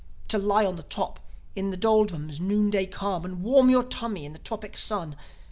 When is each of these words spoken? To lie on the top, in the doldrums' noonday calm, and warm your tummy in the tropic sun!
To 0.29 0.39
lie 0.39 0.65
on 0.65 0.77
the 0.77 0.81
top, 0.81 1.19
in 1.55 1.69
the 1.69 1.77
doldrums' 1.77 2.39
noonday 2.39 2.87
calm, 2.87 3.23
and 3.23 3.43
warm 3.43 3.69
your 3.69 3.83
tummy 3.83 4.25
in 4.25 4.33
the 4.33 4.39
tropic 4.39 4.75
sun! 4.75 5.15